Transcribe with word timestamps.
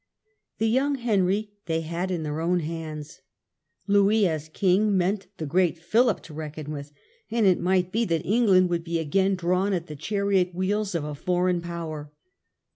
The 0.57 0.65
young 0.67 0.95
Henry 0.95 1.51
they 1.67 1.81
had 1.81 2.09
in 2.09 2.23
their 2.23 2.39
own 2.41 2.61
hands. 2.61 3.21
Ix)uis 3.87 4.25
as 4.25 4.49
king 4.49 4.97
meant 4.97 5.27
the 5.37 5.45
great 5.45 5.77
Philip 5.77 6.23
to 6.23 6.33
reckon 6.33 6.71
with, 6.71 6.91
and 7.29 7.45
it 7.45 7.59
might 7.59 7.91
be 7.91 8.03
that 8.05 8.25
England 8.25 8.71
would 8.71 8.83
b^ 8.83 9.07
j^ain 9.07 9.37
drawn 9.37 9.73
at 9.73 9.85
the 9.85 9.95
chariot 9.95 10.55
wheels 10.55 10.95
of 10.95 11.03
a 11.03 11.13
foreign 11.13 11.61
power. 11.61 12.11